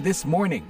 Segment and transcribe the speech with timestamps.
[0.00, 0.64] This Morning.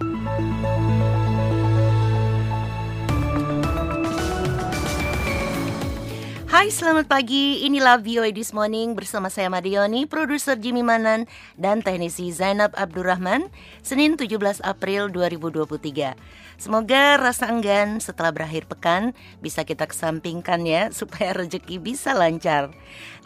[6.62, 7.66] Hai, selamat pagi.
[7.66, 11.26] Inilah VOA This Morning bersama saya Madioni, produser Jimmy Manan,
[11.58, 13.50] dan teknisi Zainab Abdurrahman,
[13.82, 16.14] Senin 17 April 2023.
[16.62, 19.10] Semoga rasa enggan setelah berakhir pekan
[19.42, 22.70] bisa kita kesampingkan ya, supaya rejeki bisa lancar.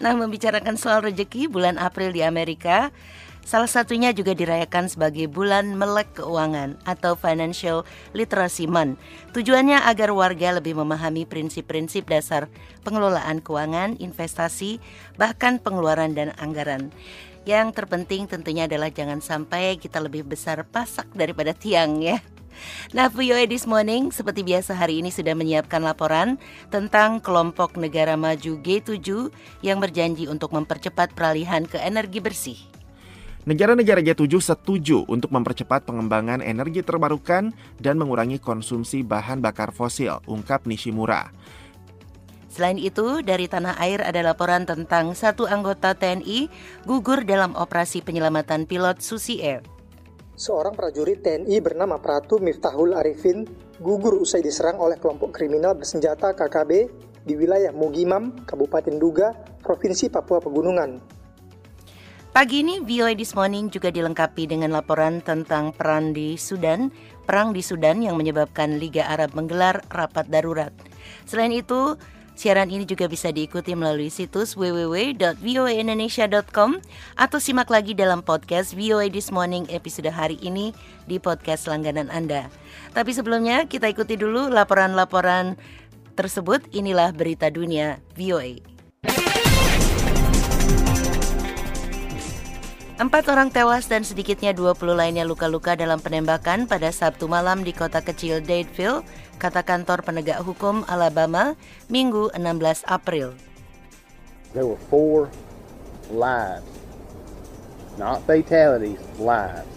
[0.00, 2.88] Nah, membicarakan soal rejeki, bulan April di Amerika,
[3.46, 8.98] Salah satunya juga dirayakan sebagai bulan melek keuangan atau Financial Literacy Month.
[9.38, 12.50] Tujuannya agar warga lebih memahami prinsip-prinsip dasar
[12.82, 14.82] pengelolaan keuangan, investasi,
[15.14, 16.90] bahkan pengeluaran dan anggaran.
[17.46, 22.18] Yang terpenting tentunya adalah jangan sampai kita lebih besar pasak daripada tiang ya.
[22.98, 26.34] Nah, VOA This Morning seperti biasa hari ini sudah menyiapkan laporan
[26.74, 29.30] tentang kelompok negara maju G7
[29.62, 32.75] yang berjanji untuk mempercepat peralihan ke energi bersih.
[33.46, 40.66] Negara-negara G7 setuju untuk mempercepat pengembangan energi terbarukan dan mengurangi konsumsi bahan bakar fosil, ungkap
[40.66, 41.30] Nishimura.
[42.50, 46.50] Selain itu, dari tanah air ada laporan tentang satu anggota TNI
[46.90, 49.62] gugur dalam operasi penyelamatan pilot Susi Air.
[50.34, 53.46] Seorang prajurit TNI bernama Pratu Miftahul Arifin
[53.78, 56.90] gugur usai diserang oleh kelompok kriminal bersenjata KKB
[57.22, 61.15] di wilayah Mugimam, Kabupaten Duga, Provinsi Papua Pegunungan.
[62.36, 66.92] Pagi ini VOA This Morning juga dilengkapi dengan laporan tentang perang di Sudan,
[67.24, 70.68] perang di Sudan yang menyebabkan Liga Arab menggelar rapat darurat.
[71.24, 71.96] Selain itu,
[72.36, 76.76] siaran ini juga bisa diikuti melalui situs www.voaindonesia.com
[77.16, 80.76] atau simak lagi dalam podcast VOA This Morning episode hari ini
[81.08, 82.52] di podcast langganan Anda.
[82.92, 85.56] Tapi sebelumnya kita ikuti dulu laporan-laporan
[86.20, 86.68] tersebut.
[86.76, 88.75] Inilah berita dunia VOA.
[92.96, 98.00] Empat orang tewas dan sedikitnya 20 lainnya luka-luka dalam penembakan pada Sabtu malam di kota
[98.00, 99.04] kecil Dadeville,
[99.36, 101.60] kata kantor penegak hukum Alabama,
[101.92, 103.36] Minggu 16 April.
[104.56, 105.28] There were four
[106.08, 106.64] lives,
[108.00, 109.68] not fatalities, lives.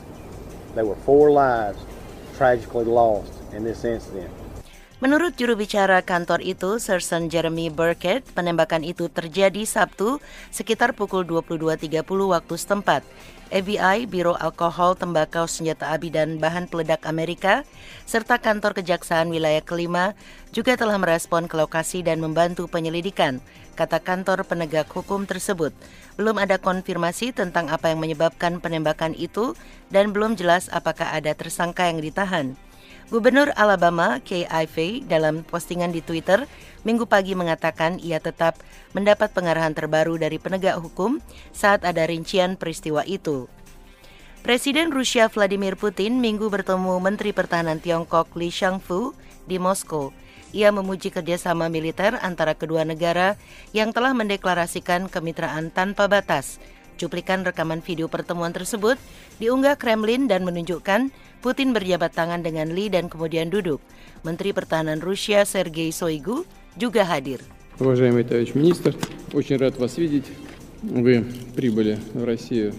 [0.79, 1.83] There were four lives
[2.39, 4.31] tragically lost in this incident.
[4.99, 10.19] Menurut juru bicara kantor itu, Sersan Jeremy Burkett, penembakan itu terjadi Sabtu
[10.51, 13.07] sekitar pukul 22.30 waktu setempat.
[13.47, 17.63] FBI, Biro Alkohol, Tembakau, Senjata Api, dan Bahan Peledak Amerika,
[18.03, 20.19] serta kantor kejaksaan wilayah kelima
[20.51, 23.39] juga telah merespon ke lokasi dan membantu penyelidikan,
[23.79, 25.71] kata kantor penegak hukum tersebut.
[26.19, 29.55] Belum ada konfirmasi tentang apa yang menyebabkan penembakan itu
[29.95, 32.59] dan belum jelas apakah ada tersangka yang ditahan.
[33.09, 36.45] Gubernur Alabama Kay Ivey dalam postingan di Twitter
[36.85, 38.61] minggu pagi mengatakan ia tetap
[38.93, 41.17] mendapat pengarahan terbaru dari penegak hukum
[41.49, 43.49] saat ada rincian peristiwa itu.
[44.45, 49.17] Presiden Rusia Vladimir Putin minggu bertemu Menteri Pertahanan Tiongkok Li Shangfu
[49.49, 50.13] di Moskow.
[50.53, 53.41] Ia memuji kerjasama militer antara kedua negara
[53.73, 56.61] yang telah mendeklarasikan kemitraan tanpa batas.
[56.98, 58.94] Cuplikan rekaman video pertemuan tersebut
[59.42, 61.10] diunggah Kremlin dan menunjukkan
[61.42, 63.82] Putin berjabat tangan dengan Lee dan kemudian duduk.
[64.24, 67.44] Menteri Pertahanan Rusia Sergei Shoigu juga hadir.
[67.76, 68.94] Уважаемый товарищ министр,
[69.34, 70.30] очень рад вас видеть.
[70.80, 72.72] Вы прибыли в Россию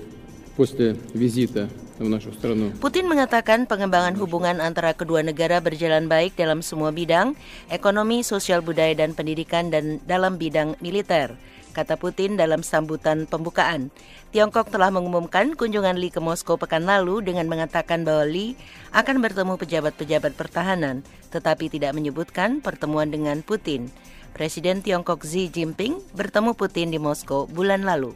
[0.55, 2.71] после визита в нашу страну.
[2.79, 7.35] Putin mengatakan pengembangan hubungan antara kedua negara berjalan baik dalam semua bidang,
[7.67, 11.35] ekonomi, sosial budaya dan pendidikan dan dalam bidang militer
[11.70, 13.94] kata Putin dalam sambutan pembukaan.
[14.30, 18.54] Tiongkok telah mengumumkan kunjungan Li ke Moskow pekan lalu dengan mengatakan bahwa Li
[18.94, 21.02] akan bertemu pejabat-pejabat pertahanan,
[21.34, 23.90] tetapi tidak menyebutkan pertemuan dengan Putin.
[24.30, 28.14] Presiden Tiongkok Xi Jinping bertemu Putin di Moskow bulan lalu.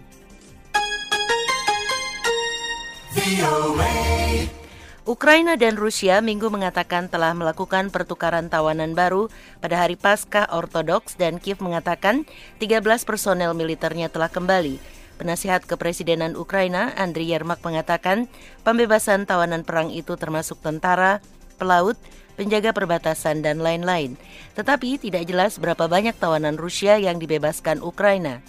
[5.04, 9.28] Ukraina dan Rusia minggu mengatakan telah melakukan pertukaran tawanan baru
[9.60, 12.24] pada hari Pasca Ortodoks dan Kiev mengatakan
[12.56, 14.80] 13 personel militernya telah kembali.
[15.20, 18.32] Penasihat kepresidenan Ukraina, Andriy Yermak mengatakan
[18.64, 21.20] pembebasan tawanan perang itu termasuk tentara,
[21.60, 22.00] pelaut,
[22.40, 24.16] penjaga perbatasan, dan lain-lain.
[24.56, 28.40] Tetapi tidak jelas berapa banyak tawanan Rusia yang dibebaskan Ukraina.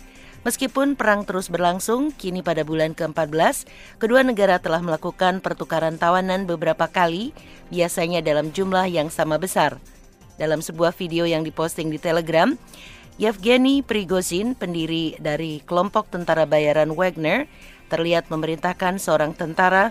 [0.46, 3.66] Meskipun perang terus berlangsung, kini pada bulan ke-14,
[3.98, 7.34] kedua negara telah melakukan pertukaran tawanan beberapa kali,
[7.74, 9.82] biasanya dalam jumlah yang sama besar.
[10.38, 12.54] Dalam sebuah video yang diposting di Telegram,
[13.18, 17.50] Yevgeny Prigozhin, pendiri dari kelompok tentara bayaran Wagner,
[17.90, 19.90] terlihat memerintahkan seorang tentara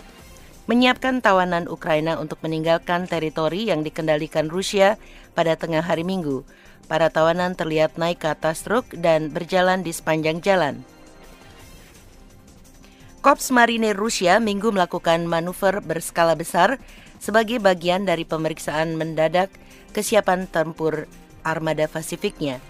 [0.71, 5.03] menyiapkan tawanan Ukraina untuk meninggalkan teritori yang dikendalikan Rusia
[5.35, 6.47] pada tengah hari Minggu.
[6.85, 10.85] Para tawanan terlihat naik ke atas truk dan berjalan di sepanjang jalan.
[13.25, 16.77] Korps Marinir Rusia minggu melakukan manuver berskala besar
[17.17, 19.49] sebagai bagian dari pemeriksaan mendadak
[19.97, 21.09] kesiapan tempur
[21.41, 22.61] armada Pasifiknya.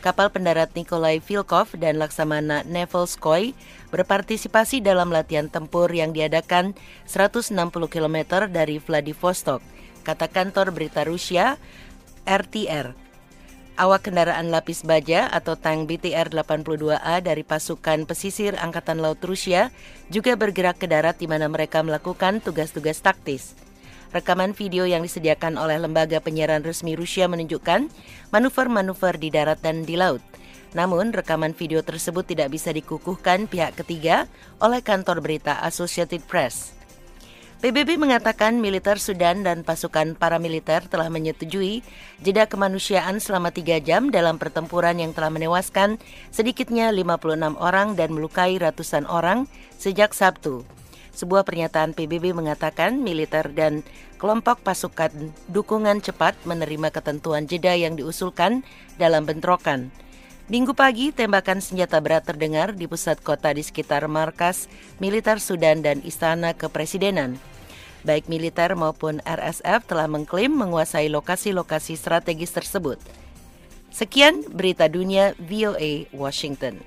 [0.00, 3.52] Kapal pendarat Nikolai Vilkov dan Laksamana Nevelskoy
[3.92, 6.72] berpartisipasi dalam latihan tempur yang diadakan
[7.04, 7.52] 160
[7.90, 9.60] km dari Vladivostok,
[10.08, 11.60] kata kantor berita Rusia
[12.24, 13.07] RTR.
[13.78, 19.70] Awak kendaraan lapis baja atau tank BTR-82A dari pasukan pesisir Angkatan Laut Rusia
[20.10, 23.54] juga bergerak ke darat di mana mereka melakukan tugas-tugas taktis.
[24.10, 27.86] Rekaman video yang disediakan oleh lembaga penyiaran resmi Rusia menunjukkan
[28.34, 30.26] manuver-manuver di darat dan di laut.
[30.74, 34.26] Namun, rekaman video tersebut tidak bisa dikukuhkan pihak ketiga
[34.58, 36.77] oleh kantor berita Associated Press.
[37.58, 41.82] PBB mengatakan militer Sudan dan pasukan paramiliter telah menyetujui
[42.22, 45.98] jeda kemanusiaan selama tiga jam dalam pertempuran yang telah menewaskan
[46.30, 50.62] sedikitnya 56 orang dan melukai ratusan orang sejak Sabtu.
[51.10, 53.82] Sebuah pernyataan PBB mengatakan militer dan
[54.22, 55.10] kelompok pasukan
[55.50, 58.62] dukungan cepat menerima ketentuan jeda yang diusulkan
[59.02, 59.90] dalam bentrokan.
[60.48, 64.64] Minggu pagi, tembakan senjata berat terdengar di pusat kota di sekitar markas
[64.96, 67.36] militer Sudan dan istana kepresidenan.
[68.00, 72.96] Baik militer maupun RSF telah mengklaim menguasai lokasi-lokasi strategis tersebut.
[73.92, 76.80] Sekian berita dunia VOA Washington.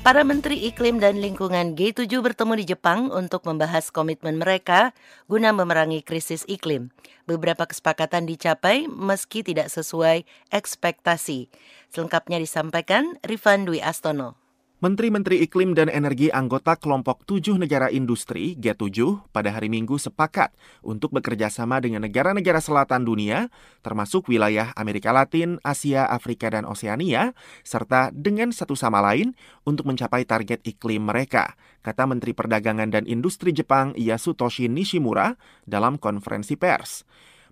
[0.00, 4.96] Para Menteri Iklim dan Lingkungan G7 bertemu di Jepang untuk membahas komitmen mereka
[5.28, 6.88] guna memerangi krisis iklim.
[7.28, 10.24] Beberapa kesepakatan dicapai meski tidak sesuai
[10.56, 11.52] ekspektasi.
[11.92, 14.39] Selengkapnya disampaikan Rifan Dwi Astono.
[14.80, 21.12] Menteri-menteri iklim dan energi anggota kelompok tujuh negara industri G7 pada hari Minggu sepakat untuk
[21.12, 23.52] bekerja sama dengan negara-negara selatan dunia,
[23.84, 29.36] termasuk wilayah Amerika Latin, Asia, Afrika, dan Oseania, serta dengan satu sama lain
[29.68, 35.36] untuk mencapai target iklim mereka, kata Menteri Perdagangan dan Industri Jepang Yasutoshi Nishimura
[35.68, 37.04] dalam konferensi pers.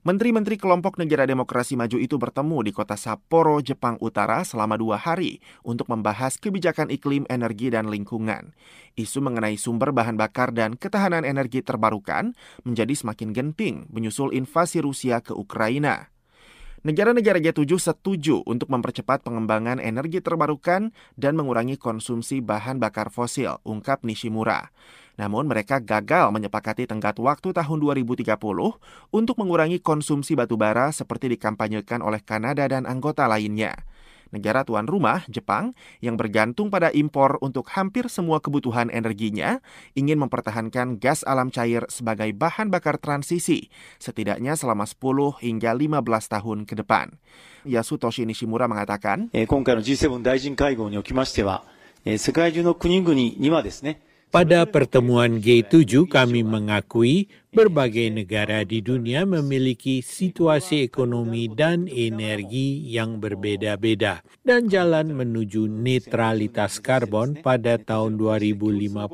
[0.08, 5.36] Menteri-menteri kelompok negara demokrasi maju itu bertemu di kota Sapporo, Jepang Utara selama dua hari
[5.60, 8.56] untuk membahas kebijakan iklim, energi, dan lingkungan.
[8.96, 12.32] Isu mengenai sumber bahan bakar dan ketahanan energi terbarukan
[12.64, 16.08] menjadi semakin genting menyusul invasi Rusia ke Ukraina.
[16.86, 24.06] Negara-negara G7 setuju untuk mempercepat pengembangan energi terbarukan dan mengurangi konsumsi bahan bakar fosil, ungkap
[24.06, 24.70] Nishimura.
[25.18, 28.30] Namun mereka gagal menyepakati tenggat waktu tahun 2030
[29.10, 33.87] untuk mengurangi konsumsi batu bara seperti dikampanyekan oleh Kanada dan anggota lainnya
[34.33, 39.61] Negara tuan rumah, Jepang, yang bergantung pada impor untuk hampir semua kebutuhan energinya,
[39.93, 43.69] ingin mempertahankan gas alam cair sebagai bahan bakar transisi,
[44.01, 47.13] setidaknya selama 10 hingga 15 tahun ke depan.
[47.69, 51.63] Yasutoshi Nishimura mengatakan, 今回の G7 大臣会合におきましては、
[52.03, 63.24] 世界中の国々にはですね、 pada pertemuan G7 kami mengakui berbagai negara di dunia memiliki situasi ekonomi dan energi yang
[63.24, 69.08] berbeda-beda dan jalan menuju netralitas karbon pada tahun 2050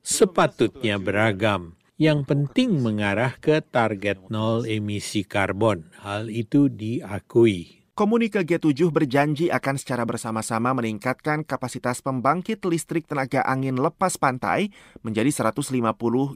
[0.00, 1.76] sepatutnya beragam.
[2.00, 5.84] Yang penting mengarah ke target nol emisi karbon.
[6.00, 7.85] Hal itu diakui.
[7.96, 14.68] Komunike G7 berjanji akan secara bersama-sama meningkatkan kapasitas pembangkit listrik tenaga angin lepas pantai
[15.00, 15.72] menjadi 150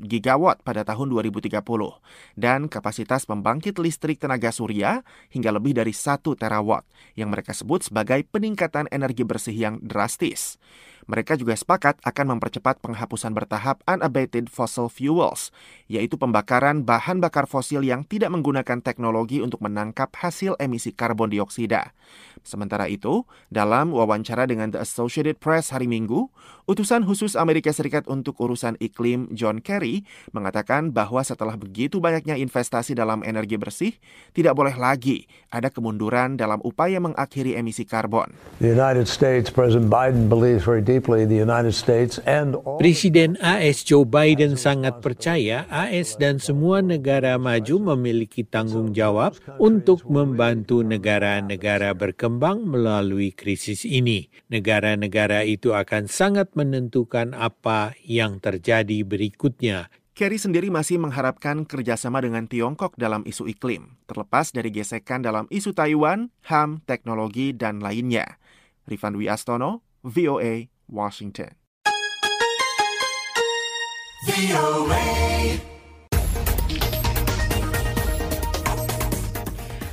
[0.01, 1.61] gigawatt pada tahun 2030
[2.41, 8.25] dan kapasitas pembangkit listrik tenaga surya hingga lebih dari 1 terawatt yang mereka sebut sebagai
[8.33, 10.57] peningkatan energi bersih yang drastis.
[11.11, 15.51] Mereka juga sepakat akan mempercepat penghapusan bertahap unabated fossil fuels,
[15.91, 21.50] yaitu pembakaran bahan bakar fosil yang tidak menggunakan teknologi untuk menangkap hasil emisi karbon dioksida.
[22.41, 26.33] Sementara itu, dalam wawancara dengan The Associated Press hari Minggu,
[26.71, 32.95] utusan khusus Amerika Serikat untuk urusan iklim John Kerry mengatakan bahwa setelah begitu banyaknya investasi
[32.95, 33.99] dalam energi bersih,
[34.31, 38.31] tidak boleh lagi ada kemunduran dalam upaya mengakhiri emisi karbon.
[38.63, 43.83] The United States, President Biden believes very deeply the United States and all Presiden AS
[43.83, 51.91] Joe Biden sangat percaya AS dan semua negara maju memiliki tanggung jawab untuk membantu negara-negara
[51.99, 54.31] berkembang melalui krisis ini.
[54.53, 59.89] Negara-negara itu akan sangat menentukan apa yang terjadi berikutnya.
[60.13, 65.73] Kerry sendiri masih mengharapkan kerjasama dengan Tiongkok dalam isu iklim, terlepas dari gesekan dalam isu
[65.73, 68.37] Taiwan, HAM, teknologi, dan lainnya.
[68.85, 71.57] Rifan Dwi Astono, VOA, Washington.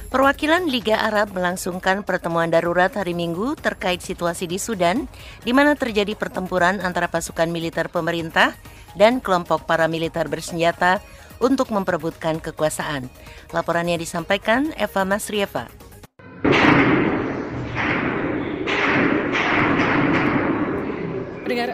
[0.08, 5.04] Perwakilan Liga Arab melangsungkan pertemuan darurat hari Minggu terkait situasi di Sudan,
[5.44, 8.56] di mana terjadi pertempuran antara pasukan militer pemerintah
[8.96, 11.04] dan kelompok paramiliter bersenjata
[11.44, 13.12] untuk memperebutkan kekuasaan.
[13.52, 15.68] Laporannya disampaikan Eva Masrieva.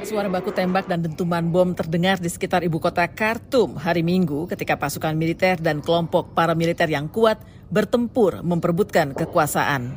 [0.03, 4.75] Suara baku tembak dan dentuman bom terdengar di sekitar ibu kota Khartoum hari Minggu ketika
[4.75, 7.39] pasukan militer dan kelompok paramiliter yang kuat
[7.72, 9.95] bertempur memperebutkan kekuasaan.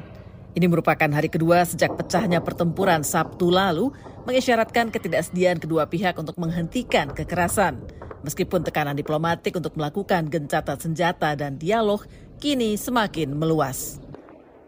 [0.55, 3.91] Ini merupakan hari kedua sejak pecahnya pertempuran Sabtu lalu
[4.31, 7.83] mengisyaratkan ketidaksediaan kedua pihak untuk menghentikan kekerasan.
[8.23, 12.07] Meskipun tekanan diplomatik untuk melakukan gencatan senjata dan dialog
[12.39, 13.99] kini semakin meluas.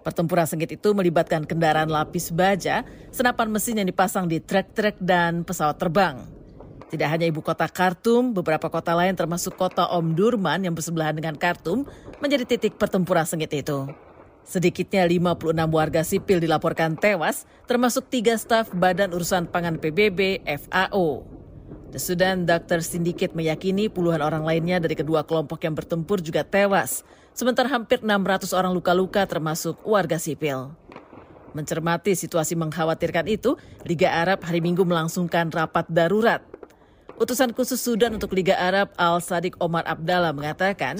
[0.08, 2.80] Pertempuran sengit itu melibatkan kendaraan lapis baja,
[3.12, 6.24] senapan mesin yang dipasang di truk-truk dan pesawat terbang.
[6.88, 11.84] Tidak hanya ibu kota Khartoum, beberapa kota lain termasuk kota Omdurman yang bersebelahan dengan Khartoum
[12.24, 13.84] menjadi titik pertempuran sengit itu.
[14.48, 21.37] Sedikitnya 56 warga sipil dilaporkan tewas, termasuk tiga staf Badan Urusan Pangan PBB FAO.
[21.88, 27.00] The Sudan Doctor Syndicate meyakini puluhan orang lainnya dari kedua kelompok yang bertempur juga tewas,
[27.32, 30.76] sementara hampir 600 orang luka-luka termasuk warga sipil.
[31.56, 33.56] Mencermati situasi mengkhawatirkan itu,
[33.88, 36.44] Liga Arab hari Minggu melangsungkan rapat darurat.
[37.18, 40.94] Utusan khusus Sudan untuk Liga Arab Al-Sadiq Omar Abdallah mengatakan,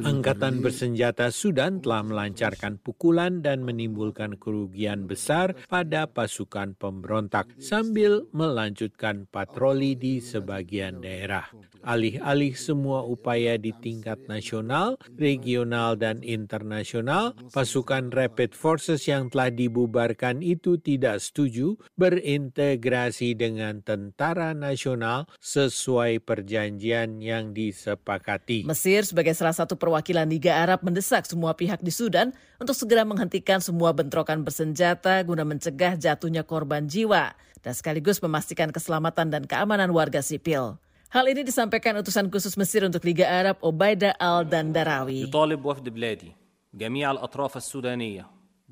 [0.00, 9.28] Angkatan bersenjata Sudan telah melancarkan pukulan dan menimbulkan kerugian besar pada pasukan pemberontak sambil melanjutkan
[9.28, 11.52] patroli di sebagian daerah.
[11.84, 20.40] Alih-alih semua upaya di tingkat nasional, regional, dan internasional, pasukan Rapid Forces yang telah dibubarkan
[20.40, 28.62] itu tidak setuju berintegrasi dengan tentara nasional sesuai perjanjian yang disepakati.
[28.62, 32.30] Mesir sebagai salah satu perwakilan Liga Arab mendesak semua pihak di Sudan
[32.62, 39.32] untuk segera menghentikan semua bentrokan bersenjata guna mencegah jatuhnya korban jiwa dan sekaligus memastikan keselamatan
[39.32, 40.78] dan keamanan warga sipil.
[41.12, 45.28] Hal ini disampaikan utusan khusus Mesir untuk Liga Arab Obaida Al-Dandarawi.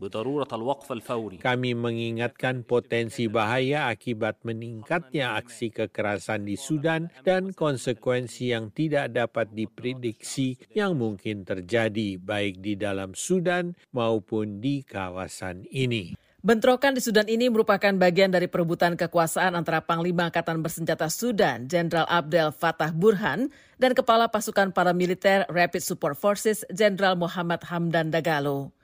[0.00, 9.52] Kami mengingatkan potensi bahaya akibat meningkatnya aksi kekerasan di Sudan dan konsekuensi yang tidak dapat
[9.52, 16.16] diprediksi yang mungkin terjadi baik di dalam Sudan maupun di kawasan ini.
[16.40, 22.08] Bentrokan di Sudan ini merupakan bagian dari perebutan kekuasaan antara Panglima Angkatan Bersenjata Sudan, Jenderal
[22.08, 28.79] Abdel Fattah Burhan, dan Kepala Pasukan Paramiliter Rapid Support Forces, Jenderal Muhammad Hamdan Dagalo.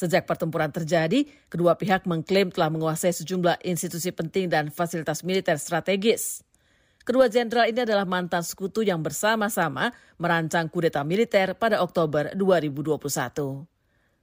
[0.00, 6.40] Sejak pertempuran terjadi, kedua pihak mengklaim telah menguasai sejumlah institusi penting dan fasilitas militer strategis.
[7.04, 12.96] Kedua jenderal ini adalah mantan sekutu yang bersama-sama merancang kudeta militer pada Oktober 2021.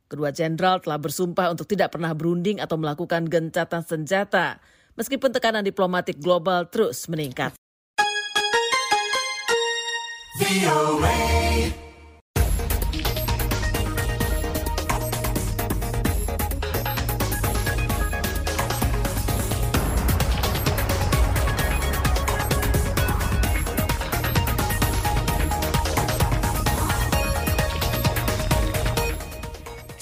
[0.10, 4.58] Kedua jenderal telah bersumpah untuk tidak pernah berunding atau melakukan gencatan senjata,
[4.98, 7.54] meskipun tekanan diplomatik global terus meningkat.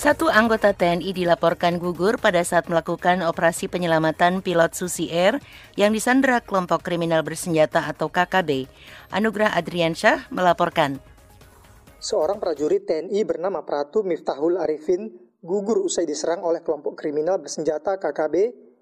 [0.05, 5.41] Satu anggota TNI dilaporkan gugur pada saat melakukan operasi penyelamatan pilot Susi Air
[5.81, 8.69] yang disandra kelompok kriminal bersenjata atau KKB.
[9.09, 11.01] Anugrah Adriansyah melaporkan.
[11.97, 15.09] Seorang prajurit TNI bernama Pratu Miftahul Arifin
[15.41, 18.35] gugur usai diserang oleh kelompok kriminal bersenjata KKB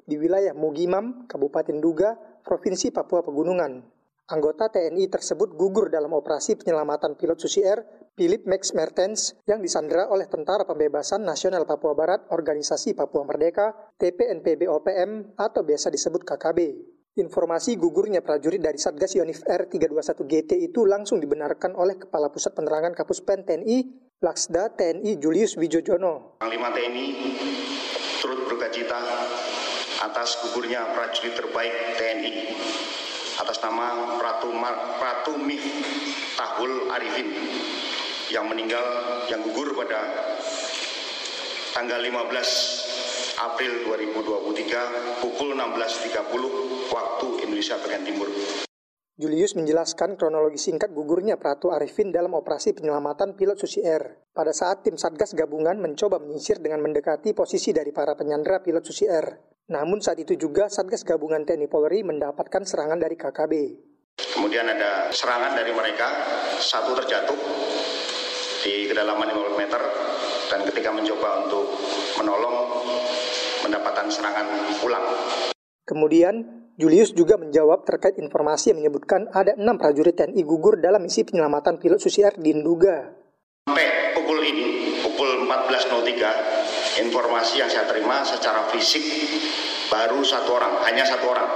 [0.04, 3.80] di wilayah Mugimam, Kabupaten Duga, Provinsi Papua Pegunungan.
[4.28, 10.06] Anggota TNI tersebut gugur dalam operasi penyelamatan pilot Susi Air Philip Max Mertens yang disandera
[10.06, 16.60] oleh Tentara Pembebasan Nasional Papua Barat Organisasi Papua Merdeka TPNPB OPM atau biasa disebut KKB.
[17.18, 22.54] Informasi gugurnya prajurit dari Satgas Yonif R 321 GT itu langsung dibenarkan oleh Kepala Pusat
[22.62, 23.78] Penerangan Kapus Pen TNI,
[24.22, 26.38] Laksda TNI Julius Wijojono.
[26.38, 27.06] Panglima TNI
[28.22, 29.02] turut berkacita
[30.06, 32.34] atas gugurnya prajurit terbaik TNI
[33.42, 34.54] atas nama Pratu,
[35.02, 35.66] Pratu Mif
[36.38, 37.30] Tahul Arifin
[38.34, 38.82] yang meninggal,
[39.30, 40.02] yang gugur pada
[41.78, 48.30] tanggal 15 April 2023 pukul 16.30 waktu Indonesia bagian timur.
[49.14, 54.26] Julius menjelaskan kronologi singkat gugurnya Pratu Arifin dalam operasi penyelamatan pilot Susi Air.
[54.34, 59.06] Pada saat tim Satgas gabungan mencoba menyisir dengan mendekati posisi dari para penyandera pilot Susi
[59.06, 59.38] Air.
[59.70, 63.54] Namun saat itu juga Satgas gabungan TNI Polri mendapatkan serangan dari KKB.
[64.34, 66.10] Kemudian ada serangan dari mereka,
[66.58, 67.38] satu terjatuh,
[68.64, 69.82] di kedalaman 50 meter
[70.48, 71.68] dan ketika mencoba untuk
[72.16, 72.56] menolong
[73.68, 74.48] mendapatkan serangan
[74.80, 75.06] ulang.
[75.84, 81.28] Kemudian, Julius juga menjawab terkait informasi yang menyebutkan ada enam prajurit TNI gugur dalam misi
[81.28, 83.14] penyelamatan pilot Susi Air di Nduga.
[83.68, 89.04] Sampai pukul ini, pukul 14.03, informasi yang saya terima secara fisik
[89.92, 91.50] baru satu orang, hanya satu orang.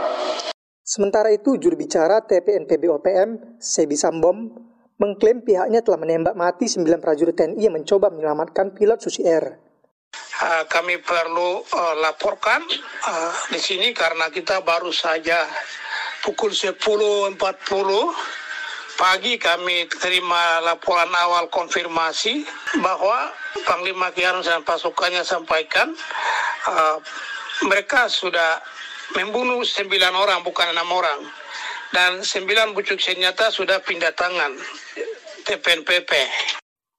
[0.84, 4.56] Sementara itu, juru bicara TPNPB OPM, Sebi Sambom,
[4.98, 9.58] mengklaim pihaknya telah menembak mati 9 prajurit TNI yang mencoba menyelamatkan pilot Susi Air.
[10.70, 12.62] Kami perlu uh, laporkan
[13.10, 15.46] uh, di sini karena kita baru saja
[16.22, 17.38] pukul 10.40
[18.98, 22.46] pagi kami terima laporan awal konfirmasi
[22.82, 23.30] bahwa
[23.66, 25.94] Panglima Kian dan pasukannya sampaikan
[26.66, 26.98] uh,
[27.66, 28.62] mereka sudah
[29.14, 31.20] membunuh sembilan orang bukan enam orang
[31.96, 34.52] dan sembilan bucuk senjata sudah pindah tangan
[35.48, 36.12] TPNPP.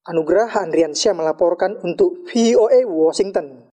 [0.09, 3.68] Anugerah Andriansyah melaporkan untuk VOA Washington.